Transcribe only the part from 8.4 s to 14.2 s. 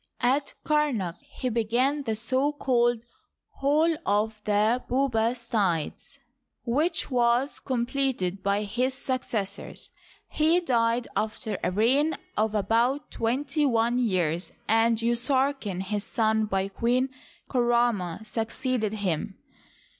by his successors. He died after a reign of about twenty one